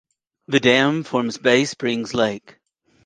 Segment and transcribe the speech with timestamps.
[0.47, 2.57] The dam forms Bay Springs Lake.